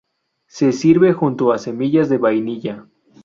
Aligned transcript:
Se 0.47 0.71
sirve 0.71 1.13
junto 1.13 1.51
a 1.53 1.59
semillas 1.59 2.09
de 2.09 2.17
vainilla. 2.17 2.87